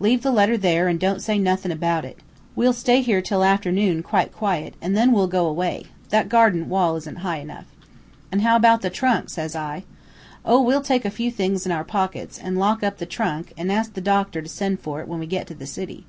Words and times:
Leave 0.00 0.22
the 0.22 0.32
letter 0.32 0.56
there, 0.56 0.88
an' 0.88 0.96
don't 0.98 1.22
say 1.22 1.38
nothin' 1.38 1.70
about 1.70 2.04
it. 2.04 2.18
We'll 2.56 2.72
stay 2.72 3.00
here 3.00 3.22
till 3.22 3.44
afternoon 3.44 4.02
quite 4.02 4.32
quiet, 4.32 4.74
an' 4.82 4.94
then 4.94 5.12
we'll 5.12 5.28
go 5.28 5.46
away. 5.46 5.84
That 6.08 6.28
garden 6.28 6.68
wall 6.68 6.96
isn't 6.96 7.18
high.' 7.18 7.46
"'An' 8.32 8.40
how 8.40 8.56
about 8.56 8.82
the 8.82 8.90
trunk?' 8.90 9.30
says 9.30 9.54
I. 9.54 9.84
"'Oh, 10.44 10.60
we'll 10.60 10.82
take 10.82 11.04
a 11.04 11.10
few 11.12 11.30
things 11.30 11.64
in 11.64 11.70
our 11.70 11.84
pockets, 11.84 12.40
an' 12.40 12.56
lock 12.56 12.82
up 12.82 12.98
the 12.98 13.06
trunk, 13.06 13.52
an' 13.56 13.70
ask 13.70 13.94
the 13.94 14.00
doctor 14.00 14.42
to 14.42 14.48
send 14.48 14.80
for 14.80 15.00
it 15.00 15.06
when 15.06 15.20
we 15.20 15.26
get 15.28 15.46
to 15.46 15.54
the 15.54 15.64
city.' 15.64 16.04